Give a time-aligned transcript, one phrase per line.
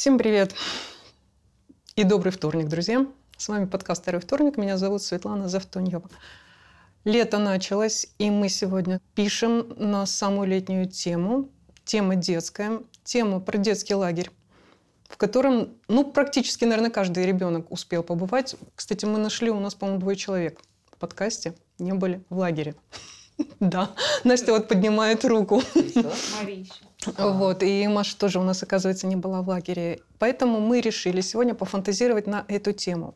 [0.00, 0.54] Всем привет
[1.94, 3.06] и добрый вторник, друзья.
[3.36, 4.56] С вами подкаст «Второй вторник».
[4.56, 6.08] Меня зовут Светлана Завтоньева.
[7.04, 11.50] Лето началось, и мы сегодня пишем на самую летнюю тему.
[11.84, 14.30] Тема детская, тема про детский лагерь
[15.06, 18.56] в котором, ну, практически, наверное, каждый ребенок успел побывать.
[18.74, 22.74] Кстати, мы нашли, у нас, по-моему, двое человек в подкасте не были в лагере.
[23.60, 23.90] Да,
[24.24, 25.62] Настя вот поднимает руку.
[26.40, 26.89] Марища.
[27.16, 30.00] Вот, и Маша тоже у нас, оказывается, не была в лагере.
[30.18, 33.14] Поэтому мы решили сегодня пофантазировать на эту тему.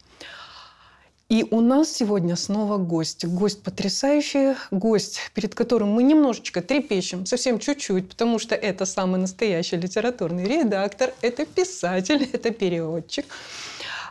[1.29, 3.25] И у нас сегодня снова гость.
[3.25, 9.77] Гость потрясающий, гость, перед которым мы немножечко трепещем, совсем чуть-чуть, потому что это самый настоящий
[9.77, 13.27] литературный редактор, это писатель, это переводчик.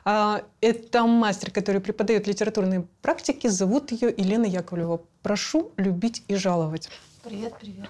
[0.06, 3.48] А, это мастер, который преподает литературные практики.
[3.48, 5.02] Зовут ее Елена Яковлева.
[5.22, 6.90] Прошу любить и жаловать.
[7.24, 7.90] Привет, привет.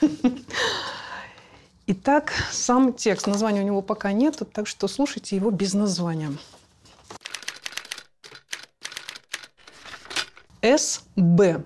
[1.86, 3.26] Итак, сам текст.
[3.26, 6.32] Названия у него пока нет, так что слушайте его без названия.
[10.62, 11.62] СБ.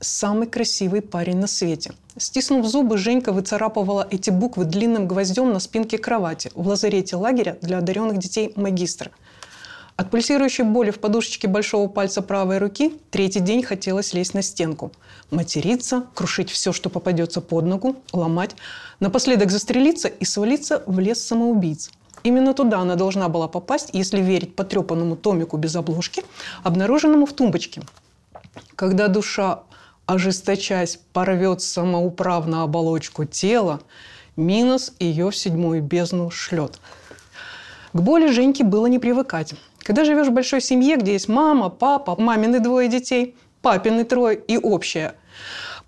[0.00, 1.92] Самый красивый парень на свете.
[2.16, 7.78] Стиснув зубы, Женька выцарапывала эти буквы длинным гвоздем на спинке кровати в лазарете лагеря для
[7.78, 9.12] одаренных детей магистра.
[10.00, 14.92] От пульсирующей боли в подушечке большого пальца правой руки третий день хотелось лезть на стенку.
[15.30, 18.56] Материться, крушить все, что попадется под ногу, ломать,
[18.98, 21.90] напоследок застрелиться и свалиться в лес самоубийц.
[22.22, 26.24] Именно туда она должна была попасть, если верить потрепанному томику без обложки,
[26.62, 27.82] обнаруженному в тумбочке–
[28.76, 29.64] когда душа,
[30.06, 33.80] ожесточаясь, порвет самоуправно оболочку тела,
[34.36, 36.80] минус ее в седьмую бездну шлет.
[37.92, 39.54] К боли Женьке было не привыкать.
[39.82, 44.56] Когда живешь в большой семье, где есть мама, папа, мамины двое детей, папины трое и
[44.56, 45.14] общая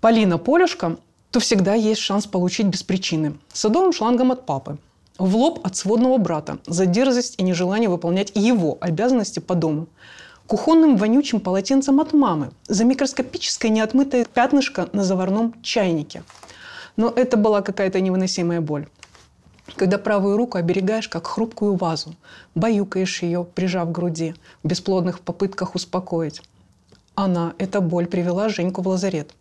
[0.01, 0.97] Полина Полюшка,
[1.31, 3.37] то всегда есть шанс получить без причины.
[3.53, 4.77] Садовым шлангом от папы.
[5.17, 9.87] В лоб от сводного брата за дерзость и нежелание выполнять его обязанности по дому–
[10.47, 16.23] кухонным вонючим полотенцем от мамы за микроскопическое неотмытое пятнышко на заварном чайнике.
[16.95, 18.87] Но это была какая-то невыносимая боль.
[19.75, 22.15] Когда правую руку оберегаешь, как хрупкую вазу,
[22.55, 26.41] баюкаешь ее, прижав к груди, в бесплодных попытках успокоить.
[27.15, 29.33] Она, эта боль, привела Женьку в лазарет.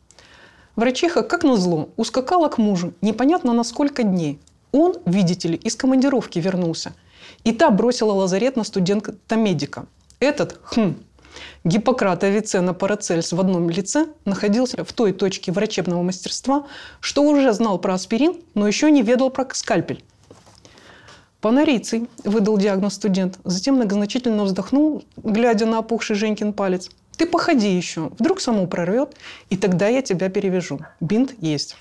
[0.76, 4.38] Врачиха, как назло, ускакала к мужу, непонятно на сколько дней.
[4.70, 6.94] Он, видите ли, из командировки вернулся.
[7.44, 9.86] И та бросила лазарет на студента-медика–
[10.22, 10.94] этот, хм,
[11.64, 16.68] Гиппократ Авиценна Парацельс в одном лице находился в той точке врачебного мастерства,
[17.00, 20.04] что уже знал про аспирин, но еще не ведал про скальпель.
[21.42, 26.88] Панорицей выдал диагноз студент, затем многозначительно вздохнул, глядя на опухший Женькин палец.
[27.18, 29.14] Ты походи еще, вдруг саму прорвет,
[29.50, 30.80] и тогда я тебя перевяжу.
[31.00, 31.76] Бинт есть.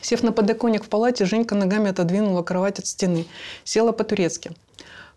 [0.00, 3.26] Сев на подоконник в палате, Женька ногами отодвинула кровать от стены.
[3.64, 4.52] Села по-турецки–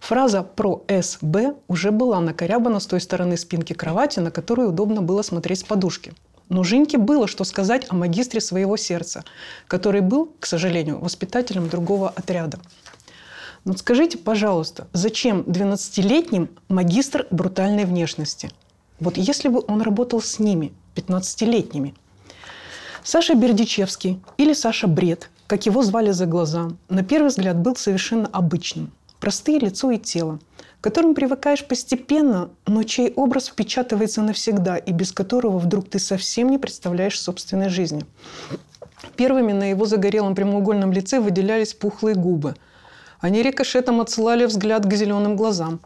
[0.01, 5.21] Фраза про СБ уже была накорябана с той стороны спинки кровати, на которую удобно было
[5.21, 6.13] смотреть с подушки.
[6.49, 9.23] Но Женьке было что сказать о магистре своего сердца,
[9.67, 12.59] который был, к сожалению, воспитателем другого отряда.
[13.63, 18.49] Но скажите, пожалуйста, зачем 12-летним магистр брутальной внешности?
[18.99, 21.93] Вот если бы он работал с ними, 15-летними.
[23.03, 28.27] Саша Бердичевский или Саша Бред, как его звали за глаза, на первый взгляд был совершенно
[28.27, 28.91] обычным–
[29.21, 30.39] простые лицо и тело,
[30.79, 36.49] к которым привыкаешь постепенно, но чей образ впечатывается навсегда и без которого вдруг ты совсем
[36.49, 38.03] не представляешь собственной жизни.
[39.15, 42.55] Первыми на его загорелом прямоугольном лице выделялись пухлые губы.
[43.21, 45.79] Они рикошетом отсылали взгляд к зеленым глазам.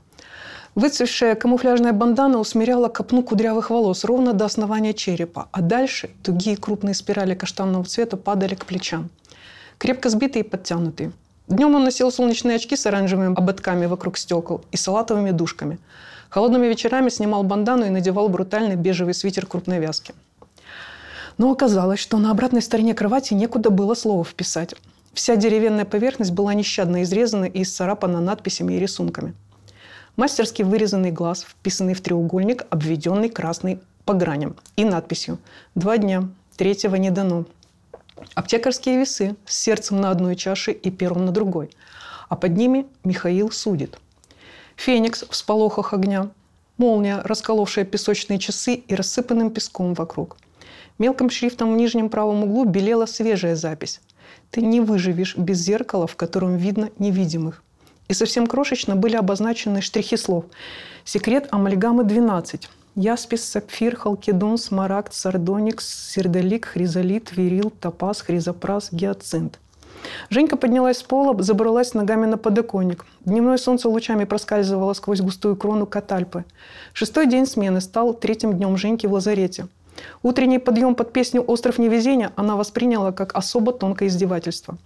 [0.74, 6.96] Выцвевшая камуфляжная бандана усмиряла копну кудрявых волос ровно до основания черепа, а дальше тугие крупные
[6.96, 9.10] спирали каштанового цвета падали к плечам.
[9.78, 11.12] Крепко сбитые и подтянутые–
[11.48, 15.78] Днем он носил солнечные очки с оранжевыми ободками вокруг стекол и салатовыми душками.
[16.30, 20.16] Холодными вечерами снимал бандану и надевал брутальный бежевый свитер крупной вязки.
[21.38, 24.74] Но оказалось, что на обратной стороне кровати некуда было слово вписать.
[25.16, 29.34] Вся деревянная поверхность была нещадно изрезана и исцарапана надписями и рисунками.
[30.18, 35.40] Мастерски вырезанный глаз, вписанный в треугольник, обведенный красной по граням и надписью
[35.74, 37.46] «Два дня, третьего не дано,
[38.34, 41.70] Аптекарские весы с сердцем на одной чаше и пером на другой.
[42.30, 44.00] А под ними Михаил судит.
[44.76, 46.30] Феникс в сполохах огня.
[46.78, 50.38] Молния, расколовшая песочные часы и рассыпанным песком вокруг.
[50.98, 54.02] Мелким шрифтом в нижнем правом углу белела свежая запись.
[54.52, 57.64] Ты не выживешь без зеркала, в котором видно невидимых.
[58.08, 60.46] И совсем крошечно были обозначены штрихи слов.
[61.04, 62.70] Секрет амальгамы 12.
[62.96, 69.60] Яспис, сапфир, халкидон, смарагд, сардоникс, сердолик, хризолит, верил, топаз, хризопрас, гиацинт.
[70.30, 73.06] Женька поднялась с пола, забралась ногами на подоконник.
[73.26, 76.46] Дневное солнце лучами проскальзывало сквозь густую крону катальпы.
[76.94, 79.68] Шестой день смены стал третьим днем Женьки в лазарете.
[80.24, 84.78] Утренний подъем под песню «Остров невезения» она восприняла как особо тонкое издевательство.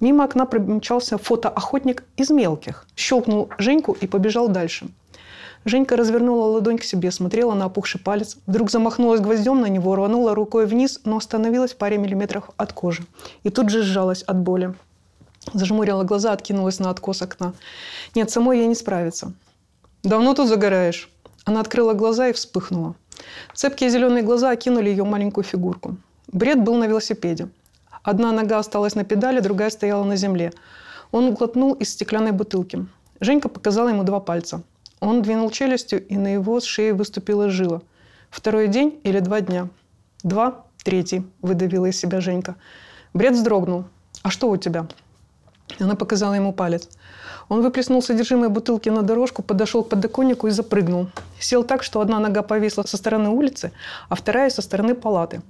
[0.00, 2.86] Мимо окна промчался фотоохотник из мелких.
[2.96, 4.88] Щелкнул Женьку и побежал дальше.
[5.64, 8.36] Женька развернула ладонь к себе, смотрела на опухший палец.
[8.46, 13.04] Вдруг замахнулась гвоздем на него, рванула рукой вниз, но остановилась в паре миллиметров от кожи.
[13.42, 14.74] И тут же сжалась от боли.
[15.52, 17.54] Зажмурила глаза, откинулась на откос окна.
[18.14, 19.32] Нет, самой ей не справиться.
[20.04, 21.10] «Давно тут загораешь?»
[21.44, 22.94] Она открыла глаза и вспыхнула.
[23.54, 25.96] Цепкие зеленые глаза окинули ее маленькую фигурку.
[26.32, 27.48] Бред был на велосипеде.
[28.02, 30.52] Одна нога осталась на педали, другая стояла на земле.
[31.10, 32.86] Он глотнул из стеклянной бутылки.
[33.20, 34.62] Женька показала ему два пальца.
[35.00, 37.82] Он двинул челюстью, и на его шее выступила жила.
[38.30, 39.68] Второй день или два дня?
[40.22, 42.56] Два, третий, выдавила из себя Женька.
[43.14, 43.84] Бред вздрогнул.
[44.22, 44.86] «А что у тебя?»
[45.80, 46.88] Она показала ему палец.
[47.48, 51.08] Он выплеснул содержимое бутылки на дорожку, подошел к подоконнику и запрыгнул.
[51.38, 53.72] Сел так, что одна нога повисла со стороны улицы,
[54.08, 55.40] а вторая со стороны палаты.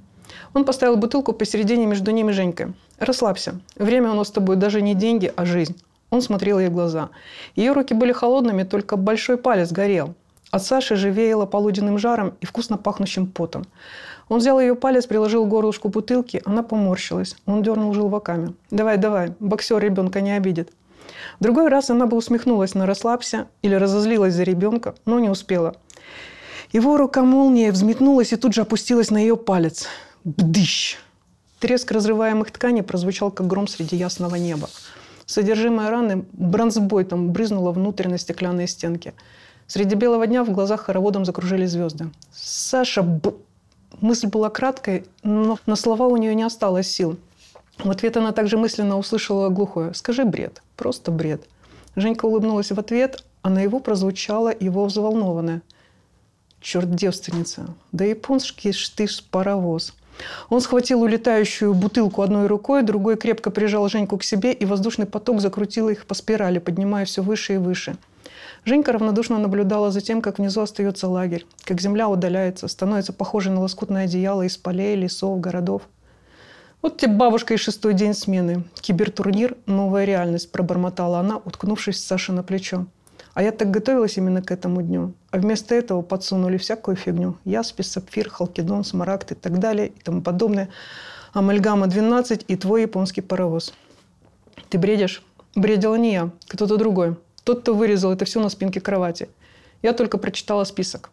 [0.54, 2.74] Он поставил бутылку посередине между ними Женькой.
[2.98, 3.60] «Расслабься.
[3.76, 5.76] Время у нас с тобой даже не деньги, а жизнь».
[6.10, 7.10] Он смотрел ей в глаза.
[7.54, 10.14] Ее руки были холодными, только большой палец горел.
[10.50, 13.66] От Саши же веяло полуденным жаром и вкусно пахнущим потом.
[14.28, 17.36] Он взял ее палец, приложил горлышку бутылки, она поморщилась.
[17.46, 18.54] Он дернул желваками.
[18.70, 20.70] «Давай, давай, боксер ребенка не обидит».
[21.40, 25.76] В другой раз она бы усмехнулась на «расслабься» или разозлилась за ребенка, но не успела.
[26.72, 29.86] Его рука молния взметнулась и тут же опустилась на ее палец.
[30.24, 30.98] Бдыщ!
[31.60, 34.68] Треск разрываемых тканей прозвучал, как гром среди ясного неба.
[35.24, 39.14] Содержимое раны бронзбойтом брызнуло внутрь на стеклянные стенки.
[39.66, 42.10] Среди белого дня в глазах хороводом закружили звезды.
[42.32, 43.34] «Саша, б...»
[44.00, 47.16] Мысль была краткой, но на слова у нее не осталось сил.
[47.78, 51.44] В ответ она также мысленно услышала глухое «Скажи бред, просто бред».
[51.96, 55.62] Женька улыбнулась в ответ, а на его прозвучало его взволнованное.
[56.60, 59.94] «Черт, девственница, да японский ж ты паровоз».
[60.48, 65.40] Он схватил улетающую бутылку одной рукой, другой крепко прижал Женьку к себе, и воздушный поток
[65.40, 67.96] закрутил их по спирали, поднимая все выше и выше.
[68.64, 73.60] Женька равнодушно наблюдала за тем, как внизу остается лагерь, как земля удаляется, становится похожей на
[73.60, 75.82] лоскутное одеяло из полей, лесов, городов.
[76.80, 78.64] «Вот тебе бабушка и шестой день смены.
[78.80, 82.86] Кибертурнир– новая реальность»,– пробормотала она, уткнувшись Саше на плечо.
[83.34, 85.14] А я так готовилась именно к этому дню.
[85.30, 87.36] А вместо этого подсунули всякую фигню.
[87.44, 90.70] Яспис, сапфир, халкидон, смарагд и так далее и тому подобное.
[91.32, 93.74] Амальгама 12 и твой японский паровоз.
[94.70, 95.22] Ты бредишь?
[95.54, 97.16] Бредила не я, кто-то другой.
[97.48, 99.30] Тот, кто вырезал это все на спинке кровати.
[99.80, 101.08] Я только прочитала список.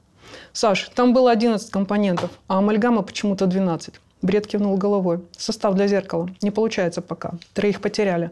[0.52, 3.94] Саш, там было 11 компонентов, а амальгама почему-то 12.
[4.22, 5.22] Бред кивнул головой.
[5.38, 6.30] Состав для зеркала.
[6.42, 7.36] Не получается пока.
[7.54, 8.32] Троих потеряли.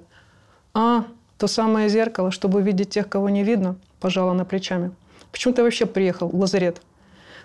[0.73, 1.05] А,
[1.37, 4.91] то самое зеркало, чтобы видеть тех, кого не видно, пожала на плечами.
[5.31, 6.81] Почему ты вообще приехал в лазарет?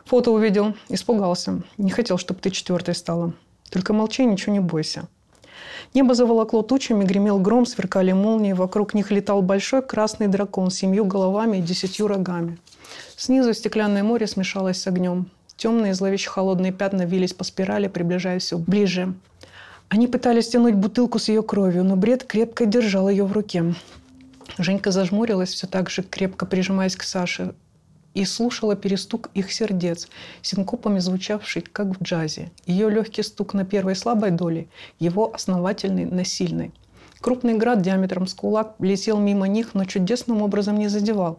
[0.07, 1.63] Фото увидел, испугался.
[1.77, 3.33] Не хотел, чтобы ты четвертой стала.
[3.71, 5.07] Только молчи, ничего не бойся.
[5.95, 8.53] Небо заволокло тучами, гремел гром, сверкали молнии.
[8.53, 12.59] Вокруг них летал большой красный дракон с семью головами и десятью рогами.
[13.17, 15.31] Снизу стеклянное море смешалось с огнем.
[15.57, 19.15] Темные, зловеще холодные пятна вились по спирали, приближаясь все ближе.
[19.89, 23.75] Они пытались тянуть бутылку с ее кровью, но бред крепко держал ее в руке.
[24.59, 27.55] Женька зажмурилась, все так же крепко прижимаясь к Саше,
[28.19, 30.09] и слушала перестук их сердец,
[30.43, 32.51] синкопами звучавший, как в джазе.
[32.67, 34.67] Ее легкий стук на первой слабой доле,
[34.99, 36.73] его основательный на сильной.
[37.21, 41.39] Крупный град диаметром с кулак летел мимо них, но чудесным образом не задевал.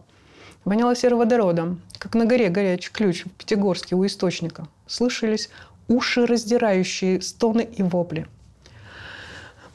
[0.64, 4.66] Воняло сероводородом, как на горе горячий ключ в Пятигорске у источника.
[4.86, 5.50] Слышались
[5.86, 8.26] уши раздирающие стоны и вопли.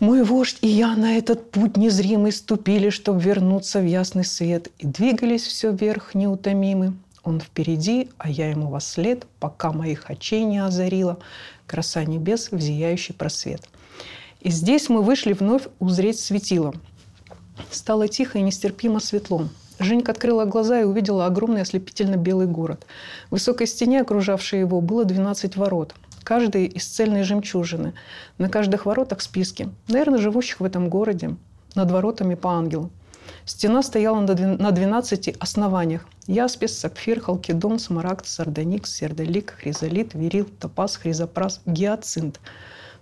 [0.02, 4.88] Мой вождь и я на этот путь незримый ступили, чтобы вернуться в ясный свет, и
[4.88, 6.96] двигались все вверх неутомимы.
[7.24, 11.18] Он впереди, а я ему во след, пока моих очей не озарила
[11.66, 13.62] краса небес в зияющий просвет.
[14.42, 16.74] И здесь мы вышли вновь узреть светило.
[17.72, 19.48] Стало тихо и нестерпимо светло.
[19.80, 22.86] Женька открыла глаза и увидела огромный ослепительно-белый город.
[23.30, 25.96] В высокой стене, окружавшей его, было 12 ворот–
[26.26, 27.94] каждый из цельной жемчужины.
[28.38, 29.70] На каждых воротах списки.
[29.88, 31.38] Наверное, живущих в этом городе.
[31.76, 32.90] Над воротами по ангелу.
[33.46, 36.08] Стена стояла на 12 основаниях.
[36.28, 42.40] Яспис, сапфир, халкидон, смарагд, сардоникс, сердолик, хризолит, верил, топаз, хризопрас, гиацинт.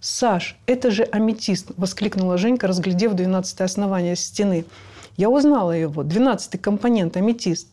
[0.01, 4.65] «Саш, это же аметист!»– воскликнула Женька, разглядев 12 основание стены.
[5.15, 6.03] «Я узнала его.
[6.03, 7.69] 12 компонент– аметист.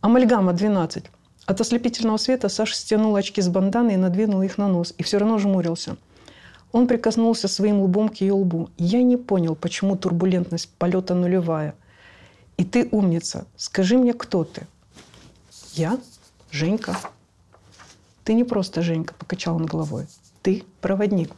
[0.00, 1.04] Амальгама 12.
[1.50, 4.94] От ослепительного света Саша стянул очки с банданы и надвинул их на нос.
[4.98, 5.96] И все равно жмурился.
[6.70, 8.70] Он прикоснулся своим лбом к ее лбу.
[8.78, 11.74] Я не понял, почему турбулентность полета нулевая.
[12.56, 13.46] И ты умница.
[13.56, 14.68] Скажи мне, кто ты?
[15.72, 15.98] Я?
[16.52, 16.96] Женька.
[18.22, 20.06] Ты не просто Женька, покачал он головой.
[20.42, 21.32] Ты проводник.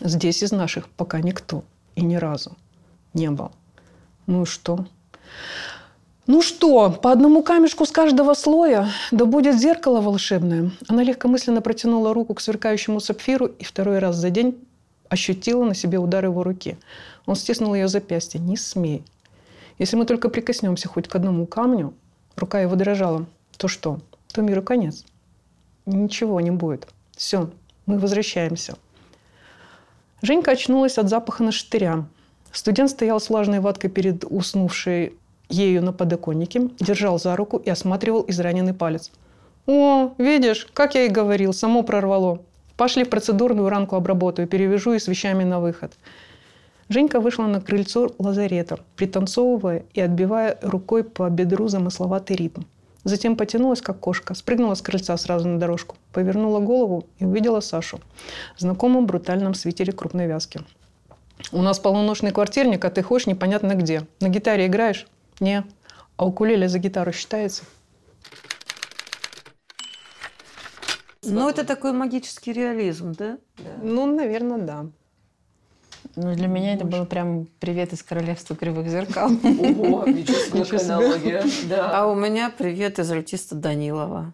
[0.00, 1.64] Здесь из наших пока никто.
[1.96, 2.56] И ни разу
[3.12, 3.52] не был.
[4.26, 4.86] Ну и что?
[6.28, 10.70] Ну что, по одному камешку с каждого слоя, да будет зеркало волшебное.
[10.86, 14.62] Она легкомысленно протянула руку к сверкающему сапфиру и второй раз за день
[15.08, 16.76] ощутила на себе удар его руки.
[17.24, 18.38] Он стиснул ее запястье.
[18.38, 19.04] «Не смей.
[19.78, 21.94] Если мы только прикоснемся хоть к одному камню,
[22.36, 23.24] рука его дрожала,
[23.56, 24.00] то что?
[24.30, 25.06] То миру конец.
[25.86, 26.88] Ничего не будет.
[27.16, 27.50] Все,
[27.86, 28.76] мы возвращаемся».
[30.20, 32.04] Женька очнулась от запаха на штыря.
[32.52, 35.14] Студент стоял с влажной ваткой перед уснувшей
[35.48, 39.10] ею на подоконнике, держал за руку и осматривал израненный палец.
[39.66, 42.40] «О, видишь, как я и говорил, само прорвало.
[42.76, 45.92] Пошли в процедурную ранку обработаю, перевяжу и с вещами на выход».
[46.88, 52.62] Женька вышла на крыльцо лазарета, пританцовывая и отбивая рукой по бедру замысловатый ритм.
[53.04, 58.00] Затем потянулась, как кошка, спрыгнула с крыльца сразу на дорожку, повернула голову и увидела Сашу
[58.56, 60.60] в знакомом брутальном свитере крупной вязки.
[61.52, 64.06] «У нас полуношный квартирник, а ты ходишь непонятно где.
[64.20, 65.06] На гитаре играешь?»
[65.40, 65.64] Не.
[66.16, 67.64] А укулеле за гитару считается?
[71.22, 73.38] Ну, это такой магический реализм, да?
[73.58, 73.70] да.
[73.82, 74.86] Ну, наверное, да.
[76.16, 79.30] Ну, для меня это было прям привет из королевства кривых зеркал.
[79.30, 81.44] Ого, ничего себе аналогия.
[81.70, 84.32] А у меня привет из альтиста Данилова.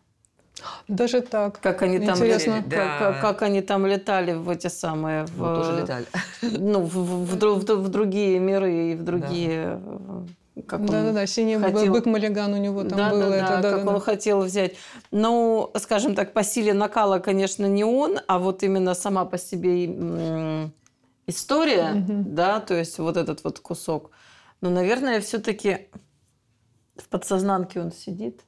[0.89, 1.59] Даже так.
[1.61, 2.63] Как они там, Интересно.
[2.67, 2.99] Да.
[2.99, 5.27] Как, как они там летали в эти самые...
[5.27, 6.07] В, Мы тоже летали.
[6.43, 9.81] Ну, в, в, в, в другие миры и в другие...
[9.83, 10.25] Да
[10.63, 11.93] как да, да, да, синий хотел...
[11.93, 13.21] бык Малиган у него там да, был.
[13.21, 14.01] Да, это, да, как да, он да.
[14.01, 14.75] хотел взять.
[15.11, 19.87] Ну, скажем так, по силе накала, конечно, не он, а вот именно сама по себе
[21.27, 22.25] история, угу.
[22.27, 24.11] да, то есть вот этот вот кусок.
[24.61, 25.89] Но, наверное, все-таки
[26.97, 28.43] в подсознанке он сидит.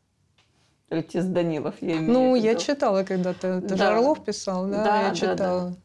[0.89, 3.49] Альтис Данилов, я имею Ну, я читала когда-то.
[3.49, 3.77] Это да.
[3.77, 4.85] же Орлов писал, да?
[4.85, 5.37] да я читала.
[5.37, 5.77] Да, да.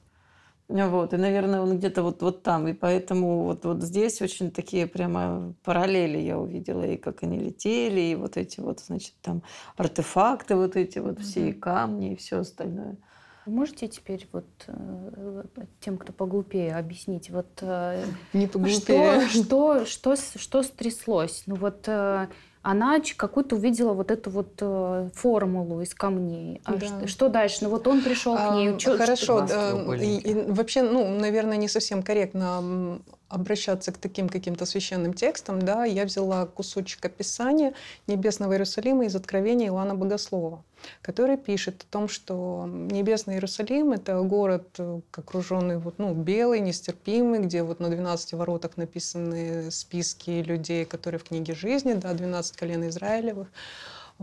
[0.72, 2.68] Вот, и, наверное, он где-то вот, вот там.
[2.68, 6.84] И поэтому вот, вот здесь очень такие прямо параллели я увидела.
[6.84, 9.44] И как они летели, и вот эти вот, значит, там
[9.76, 11.24] артефакты вот эти вот, mm-hmm.
[11.24, 12.98] все и камни, и все остальное.
[13.46, 15.44] Вы можете теперь вот э,
[15.80, 19.28] тем, кто поглупее, объяснить, вот э, Не поглупее.
[19.28, 21.44] Что, что, что, что стряслось?
[21.48, 22.28] Ну вот э,
[22.62, 26.62] она какую-то увидела вот эту вот э, формулу из камней.
[26.64, 26.86] А да.
[26.86, 27.60] что, что дальше?
[27.62, 28.70] Ну вот он пришел к ней.
[28.70, 29.48] А, чё, хорошо.
[29.48, 29.94] Что...
[29.96, 33.02] И, и, вообще, ну, наверное, не совсем корректно
[33.32, 37.74] обращаться к таким каким-то священным текстам, да, я взяла кусочек описания
[38.08, 40.64] Небесного Иерусалима из Откровения Иоанна Богослова,
[41.02, 47.40] который пишет о том, что Небесный Иерусалим– это город, э, окруженный вот, ну, белый, нестерпимый,
[47.40, 52.88] где вот на 12 воротах написаны списки людей, которые в книге жизни, да, 12 колен
[52.90, 53.48] Израилевых.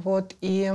[0.05, 0.73] Вот, и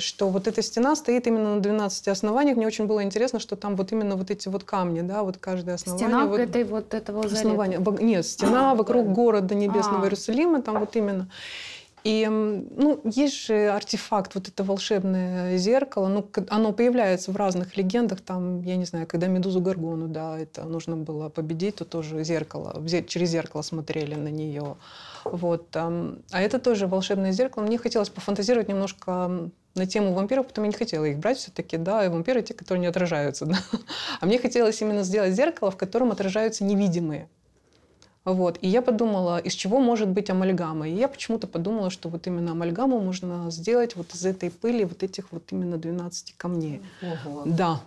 [0.00, 2.58] что вот эта стена стоит именно на 12 основаниях.
[2.58, 5.76] Мне очень было интересно, что там вот именно вот эти вот камни, да, вот каждое
[5.76, 6.06] основание.
[6.06, 7.78] Стена вот, этой вот этого основания.
[8.00, 9.12] Нет, стена а, вокруг да.
[9.14, 10.04] города Небесного а.
[10.04, 11.30] Иерусалима, там вот именно.
[12.04, 18.20] И ну, есть же артефакт, вот это волшебное зеркало, ну, оно появляется в разных легендах,
[18.20, 22.80] там, я не знаю, когда Медузу Гаргону, да, это нужно было победить, то тоже зеркало,
[23.08, 24.76] через зеркало смотрели на нее.
[25.24, 25.74] Вот.
[25.74, 27.64] А это тоже волшебное зеркало.
[27.64, 32.04] Мне хотелось пофантазировать немножко на тему вампиров, потом я не хотела их брать все-таки, да,
[32.04, 33.46] и вампиры те, которые не отражаются.
[33.56, 33.58] Да.
[34.20, 37.28] А мне хотелось именно сделать зеркало, в котором отражаются невидимые.
[38.26, 38.58] Вот.
[38.60, 40.88] И я подумала, из чего может быть амальгама.
[40.88, 45.04] И я почему-то подумала, что вот именно амальгаму можно сделать вот из этой пыли, вот
[45.04, 46.82] этих вот именно 12 камней.
[47.24, 47.44] Ого.
[47.46, 47.80] Да.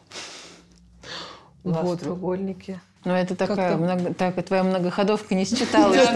[1.63, 1.99] Вот.
[1.99, 2.79] Треугольники.
[3.03, 6.07] Ну, это такая, много, так, твоя многоходовка не считалась.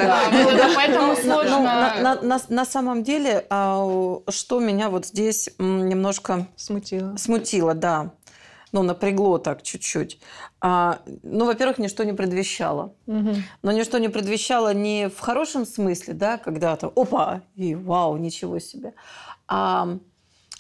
[0.75, 2.20] Поэтому сложно.
[2.50, 6.48] На самом деле, а, что меня вот здесь немножко...
[6.56, 7.15] Смутило.
[7.18, 8.12] Смутило, да.
[8.74, 10.20] Ну, напрягло так чуть-чуть.
[10.60, 12.96] А, ну, во-первых, ничто не предвещало.
[13.62, 18.94] Но ничто не предвещало не в хорошем смысле, да, когда-то, опа, и вау, ничего себе.
[19.48, 20.00] А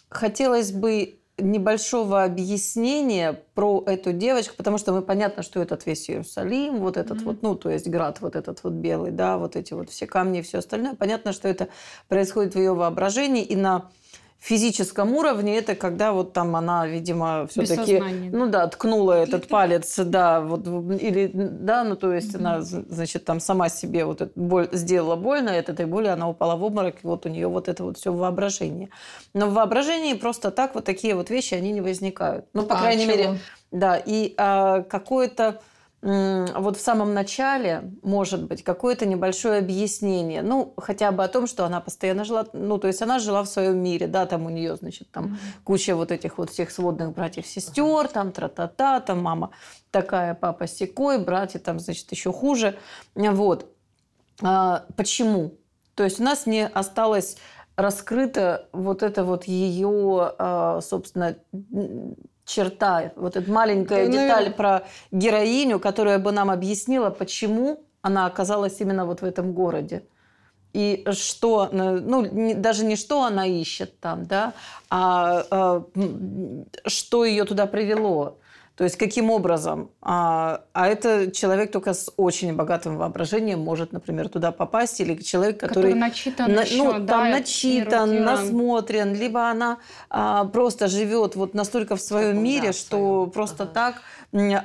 [0.09, 6.77] хотелось бы небольшого объяснения про эту девочку, потому что мы понятно, что этот весь Иерусалим,
[6.77, 7.23] вот этот mm-hmm.
[7.23, 10.39] вот, ну, то есть град вот этот вот белый, да, вот эти вот все камни
[10.39, 10.93] и все остальное.
[10.93, 11.69] Понятно, что это
[12.07, 13.89] происходит в ее воображении и на
[14.43, 20.41] физическом уровне это когда вот там она, видимо, все-таки, ну да, ткнула этот палец, да,
[20.41, 22.39] вот или да, ну то есть mm-hmm.
[22.39, 26.57] она, значит, там сама себе вот эту боль сделала больно, от этой боли она упала
[26.57, 28.89] в обморок, и вот у нее вот это вот все в воображении.
[29.33, 32.45] Но в воображении просто так вот такие вот вещи они не возникают.
[32.53, 33.15] Ну по а, крайней чего?
[33.15, 33.39] мере,
[33.71, 35.61] да, и а, какое-то
[36.03, 41.63] вот в самом начале, может быть, какое-то небольшое объяснение, ну, хотя бы о том, что
[41.63, 44.75] она постоянно жила, ну, то есть она жила в своем мире, да, там у нее,
[44.75, 45.63] значит, там mm-hmm.
[45.63, 49.51] куча вот этих вот всех сводных братьев-сестер, там тра-та-та, там мама
[49.91, 52.77] такая, папа секой, братья там, значит, еще хуже,
[53.15, 53.73] вот.
[54.41, 55.53] А, почему?
[55.95, 57.37] То есть у нас не осталось
[57.77, 61.37] раскрыто вот это вот ее, а, собственно,
[62.45, 68.79] черта, вот эта маленькая ну, деталь про героиню, которая бы нам объяснила, почему она оказалась
[68.81, 70.03] именно вот в этом городе.
[70.73, 74.53] И что, ну, не, даже не что она ищет там, да,
[74.89, 75.85] а, а
[76.87, 78.39] что ее туда привело.
[78.75, 79.91] То есть каким образом?
[80.01, 85.59] А, а это человек только с очень богатым воображением может, например, туда попасть, или человек,
[85.59, 89.77] который, который начитан, на, еще, ну, да, там начитан, насмотрен, либо она
[90.09, 93.31] а, просто живет вот настолько в своем Таком, мире, да, что своем.
[93.31, 93.73] просто ага.
[93.73, 93.95] так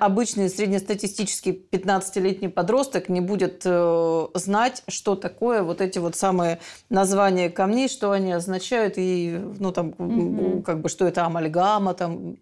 [0.00, 7.50] обычный среднестатистический 15-летний подросток не будет э, знать, что такое вот эти вот самые названия
[7.50, 10.62] камней, что они означают, и ну там угу.
[10.62, 12.36] как бы что это амальгама там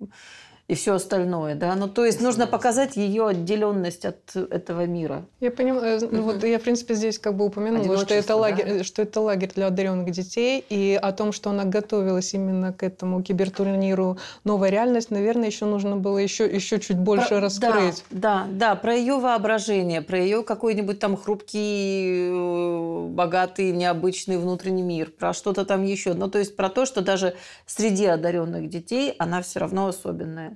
[0.69, 1.77] и все остальное, да.
[1.77, 5.25] Ну, то есть нужно показать ее отделенность от этого мира.
[5.39, 6.21] Я понимаю, mm-hmm.
[6.23, 8.85] вот я, в принципе, здесь как бы упомянула, что это, лагерь, да?
[8.85, 13.23] что это лагерь для одаренных детей, и о том, что она готовилась именно к этому
[13.23, 18.05] кибертурниру «Новая реальность», наверное, еще нужно было еще, еще чуть больше про, раскрыть.
[18.11, 24.83] Да, да, да, про ее воображение, про ее какой-нибудь там хрупкий, э, богатый, необычный внутренний
[24.83, 26.15] мир, про что-то там еще.
[26.15, 27.35] Ну, то есть про то, что даже
[27.67, 30.56] среди одаренных детей она все равно особенная.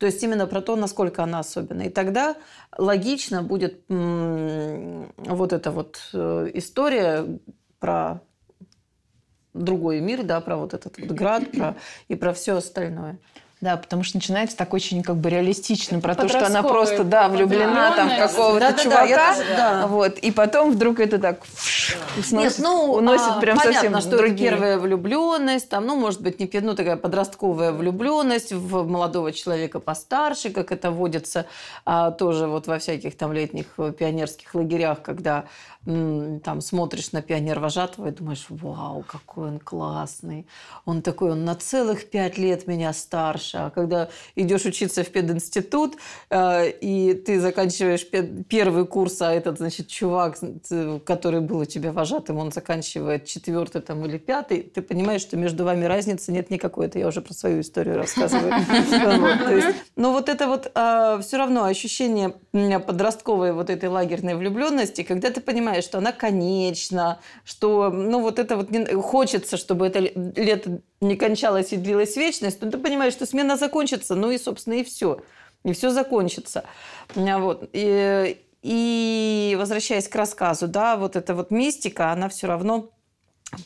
[0.00, 1.88] То есть именно про то, насколько она особенная.
[1.88, 2.34] И тогда
[2.78, 7.38] логично будет вот эта вот э, история
[7.78, 8.22] про
[9.52, 11.76] другой мир, да, про вот этот вот град, про,
[12.08, 13.18] и про все остальное.
[13.60, 17.28] Да, потому что начинается так очень как бы реалистично про то, что она просто, да,
[17.28, 19.86] влюблена там в какого-то да, чувака, да, тоже, да.
[19.86, 24.16] вот, и потом вдруг это так сносит, Нет, ну, уносит а, прям понятно, совсем что
[24.16, 24.48] другие.
[24.48, 29.78] это первая влюбленность, там, ну, может быть, не ну, такая подростковая влюбленность в молодого человека
[29.78, 31.44] постарше, как это водится
[31.84, 33.66] а, тоже вот во всяких там летних
[33.98, 35.44] пионерских лагерях, когда
[35.84, 40.46] там смотришь на пионер-вожатого и думаешь, вау, какой он классный.
[40.84, 43.49] Он такой, он на целых пять лет меня старше.
[43.54, 45.96] А когда идешь учиться в пединститут,
[46.30, 48.06] э, и ты заканчиваешь
[48.48, 50.38] первый курс, а этот, значит, чувак,
[51.04, 55.64] который был у тебя вожатым, он заканчивает четвертый там, или пятый, ты понимаешь, что между
[55.64, 56.86] вами разницы нет никакой.
[56.86, 58.52] Это я уже про свою историю рассказываю.
[59.96, 62.30] Но вот это вот а, все равно ощущение
[62.80, 68.56] подростковой вот этой лагерной влюбленности, когда ты понимаешь, что она конечна, что, ну, вот это
[68.56, 68.68] вот
[69.02, 74.14] хочется, чтобы это лето не кончалось и длилась вечность, но ты понимаешь, что смена закончится,
[74.14, 75.22] ну и, собственно, и все.
[75.64, 76.64] И все закончится.
[77.14, 77.68] А вот.
[77.72, 82.90] И, и возвращаясь к рассказу, да, вот эта вот мистика, она все равно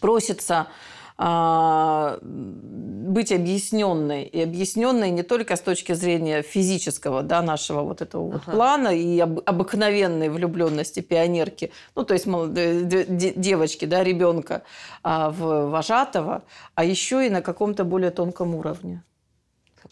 [0.00, 0.68] просится
[1.16, 1.30] быть
[3.30, 4.24] объясненной.
[4.24, 8.42] И объясненной не только с точки зрения физического, да, нашего вот этого ага.
[8.46, 14.62] вот плана и об, обыкновенной влюбленности пионерки, ну, то есть девочки, да, ребенка
[15.02, 16.42] а, в вожатого,
[16.74, 19.02] а еще и на каком-то более тонком уровне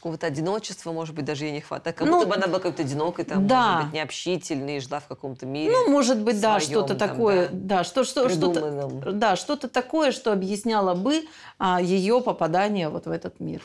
[0.03, 1.97] какого-то одиночества, может быть, даже ей не хватает.
[1.97, 3.75] Как ну, будто бы она была какой-то одинокой, там, да.
[3.75, 5.71] может быть, необщительной, жила в каком-то мире.
[5.71, 10.11] Ну, может быть, своем, да, что-то такое, да, да что, что, что-то, да, что-то такое,
[10.11, 11.23] что объясняло бы
[11.61, 13.63] а, ее попадание вот в этот мир.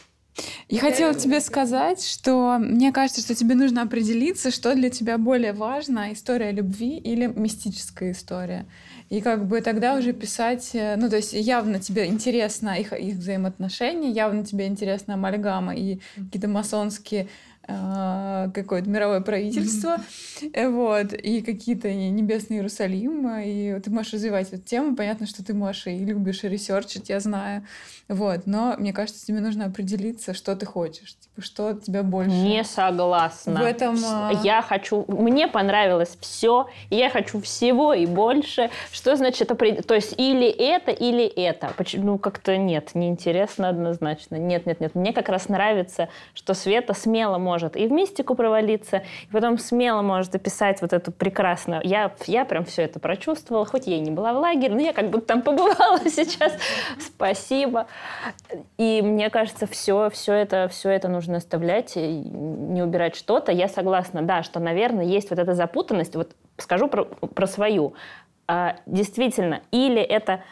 [0.69, 5.54] Я хотела тебе сказать, что мне кажется, что тебе нужно определиться, что для тебя более
[5.54, 8.65] важно, история любви или мистическая история.
[9.10, 13.15] И как бы тогда уже писать, э, ну, то есть явно тебе интересно их, их
[13.15, 17.30] взаимоотношения, явно тебе интересна амальгама и какие-то масонские
[17.67, 19.97] какое-то мировое правительство,
[20.41, 20.69] mm-hmm.
[20.69, 25.88] вот, и какие-то небесные Иерусалим, и ты можешь развивать эту тему, понятно, что ты можешь
[25.88, 27.65] и любишь и ресерчить, я знаю,
[28.08, 32.32] вот, но мне кажется, тебе нужно определиться, что ты хочешь, типа, что тебя больше...
[32.32, 33.60] Не согласна.
[33.60, 33.97] В этом...
[34.06, 35.03] А, я хочу...
[35.10, 38.69] Мне понравилось все, я хочу всего и больше.
[38.93, 39.86] Что значит определить?
[39.86, 41.73] То есть или это, или это.
[41.93, 44.38] Ну, как-то нет, неинтересно однозначно.
[44.38, 44.95] Нет, нет, нет.
[44.95, 49.58] Мне как раз нравится, что Света смело может может и в мистику провалиться, и потом
[49.58, 51.82] смело может описать вот эту прекрасную...
[51.84, 54.93] Я, я прям все это прочувствовала, хоть я и не была в лагере, но я
[54.93, 56.54] как будто там побывала сейчас.
[57.00, 57.88] Спасибо.
[58.78, 63.52] И мне кажется, все, все, это, все это нужно оставлять, не убирать что-то.
[63.52, 66.15] Я согласна, да, что, наверное, есть вот эта запутанность.
[66.15, 67.96] Вот скажу про, про свою.
[68.48, 70.43] А, действительно, или это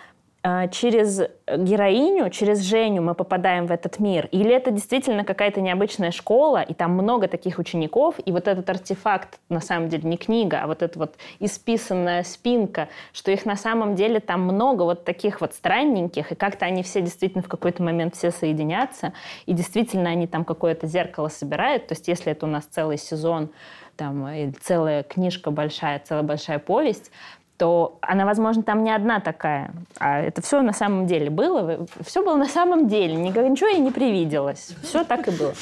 [0.71, 6.61] через героиню, через Женю мы попадаем в этот мир, или это действительно какая-то необычная школа,
[6.61, 10.67] и там много таких учеников, и вот этот артефакт, на самом деле, не книга, а
[10.67, 15.53] вот эта вот исписанная спинка, что их на самом деле там много вот таких вот
[15.53, 19.13] странненьких, и как-то они все действительно в какой-то момент все соединятся,
[19.47, 23.49] и действительно они там какое-то зеркало собирают, то есть если это у нас целый сезон,
[23.95, 24.27] там,
[24.61, 27.11] целая книжка большая, целая большая повесть,
[27.57, 29.71] то она, возможно, там не одна такая.
[29.97, 31.85] А это все на самом деле было.
[32.05, 33.15] Все было на самом деле.
[33.15, 34.75] Ничего ей не привиделось.
[34.83, 35.53] Все так и было.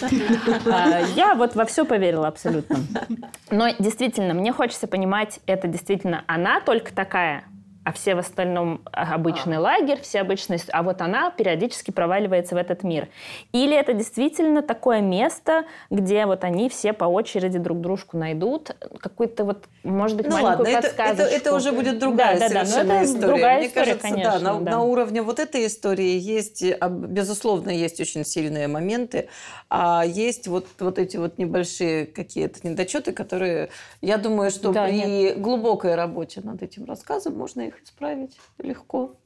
[0.65, 2.77] А, я вот во все поверила абсолютно.
[3.51, 7.43] Но действительно, мне хочется понимать, это действительно она только такая,
[7.83, 9.61] а все в остальном а, обычный а.
[9.61, 10.59] лагерь, все обычные...
[10.71, 13.09] А вот она периодически проваливается в этот мир.
[13.51, 19.43] Или это действительно такое место, где вот они все по очереди друг дружку найдут, какой-то
[19.43, 21.23] вот, может быть, ну, маленькую ладно, подсказочку.
[21.23, 23.27] Это, это, это уже будет другая да, да, совершенно да, это история.
[23.27, 24.71] Другая Мне история, кажется, конечно, да, на, да.
[24.71, 29.27] на уровне вот этой истории есть, безусловно, есть очень сильные моменты,
[29.69, 33.69] а есть вот, вот эти вот небольшие какие-то недочеты, которые,
[34.01, 35.41] я думаю, что да, при нет.
[35.41, 39.17] глубокой работе над этим рассказом можно их исправить легко.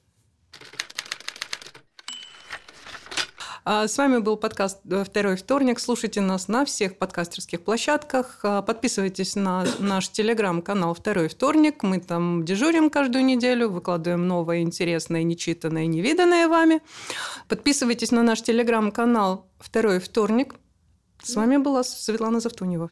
[3.70, 5.82] А, с вами был подкаст э, «Второй вторник».
[5.82, 8.40] Слушайте нас на всех подкастерских площадках.
[8.44, 11.84] А, подписывайтесь на наш телеграм-канал «Второй вторник».
[11.84, 16.82] Мы там дежурим каждую неделю, выкладываем новое, интересное, нечитанное, невиданное вами.
[17.50, 20.56] Подписывайтесь на наш телеграм-канал «Второй вторник».
[21.22, 22.86] С вами была Светлана Завтунева.